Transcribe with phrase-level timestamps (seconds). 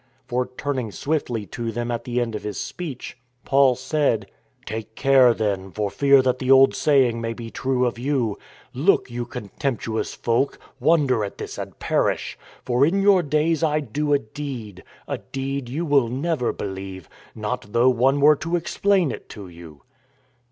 [0.25, 4.31] For turning swiftly to them at the end of his speech, Paul said:"
[4.65, 8.39] Take care, then, for fear that the old saying may be true of you
[8.87, 12.35] —"'Look, you contemptuous folk, wonder at this and perish.
[12.65, 17.71] For in your days I do a deed, A deed you will never believe, Not
[17.71, 19.83] though one were to explain it to you.'